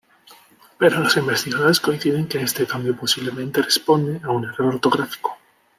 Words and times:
Pero 0.79 0.97
los 1.01 1.15
investigadores 1.17 1.79
coinciden 1.79 2.27
que 2.27 2.41
este 2.41 2.65
cambio 2.65 2.95
posiblemente 2.97 3.61
responde 3.61 4.19
a 4.23 4.31
un 4.31 4.45
error 4.45 4.65
ortográfico. 4.73 5.37